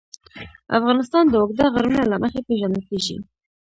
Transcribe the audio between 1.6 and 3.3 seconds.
غرونه له مخې پېژندل کېږي.